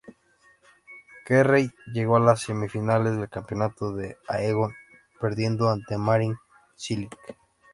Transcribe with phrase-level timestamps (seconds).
[1.27, 4.73] Querrey llegó a las semifinales del Campeonato de Aegon,
[5.19, 6.35] perdiendo ante Marin
[6.75, 7.11] Čilić.